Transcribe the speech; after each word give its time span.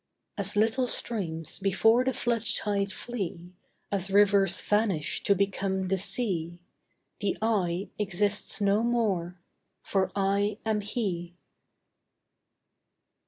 As 0.35 0.55
little 0.55 0.87
streams 0.87 1.59
before 1.59 2.03
the 2.03 2.13
flood 2.15 2.43
tide 2.43 2.91
flee, 2.91 3.53
As 3.91 4.09
rivers 4.09 4.59
vanish 4.59 5.21
to 5.21 5.35
become 5.35 5.89
the 5.89 5.97
sea, 5.99 6.57
The 7.19 7.37
I 7.39 7.91
exists 7.99 8.59
no 8.59 8.81
more, 8.81 9.39
for 9.83 10.11
I 10.15 10.57
AM 10.65 10.81
HE. 10.81 11.35